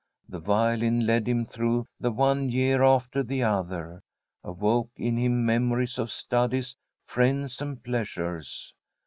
The 0.27 0.39
violin 0.39 1.05
led 1.05 1.27
him 1.27 1.45
through 1.45 1.85
the 1.99 2.09
one 2.09 2.49
year 2.49 2.81
after 2.83 3.21
the 3.21 3.43
other, 3.43 4.01
awoke 4.43 4.89
in 4.95 5.15
him 5.15 5.45
memories 5.45 5.99
of 5.99 6.09
studies, 6.11 6.75
friends 7.05 7.61
and 7.61 7.83
pleasures. 7.83 8.73